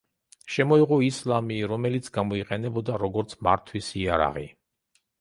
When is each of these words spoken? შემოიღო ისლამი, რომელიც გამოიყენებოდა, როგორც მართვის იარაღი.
შემოიღო 0.53 0.97
ისლამი, 1.07 1.59
რომელიც 1.73 2.11
გამოიყენებოდა, 2.17 2.99
როგორც 3.07 3.39
მართვის 3.49 3.95
იარაღი. 4.05 4.53